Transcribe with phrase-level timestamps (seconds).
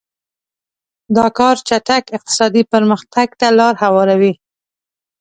[1.15, 4.33] دا کار چټک اقتصادي پرمختګ ته لار هواروي.